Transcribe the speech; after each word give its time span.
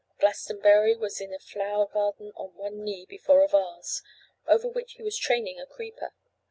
Glastonbury 0.17 0.95
was 0.95 1.21
in 1.21 1.29
the 1.29 1.37
flower 1.37 1.85
garden 1.85 2.31
on 2.35 2.55
one 2.55 2.83
knee 2.83 3.05
before 3.05 3.43
a 3.43 3.47
vase, 3.47 4.01
over 4.47 4.67
which 4.67 4.93
he 4.93 5.03
was 5.03 5.15
training 5.15 5.59
a 5.59 5.67
creeper. 5.67 6.11